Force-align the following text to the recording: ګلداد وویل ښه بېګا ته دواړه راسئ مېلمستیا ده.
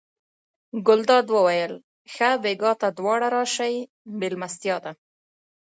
ګلداد 0.87 1.27
وویل 1.35 1.73
ښه 2.13 2.29
بېګا 2.43 2.71
ته 2.81 2.87
دواړه 2.97 3.27
راسئ 3.35 3.75
مېلمستیا 4.19 4.77
ده. 4.83 4.91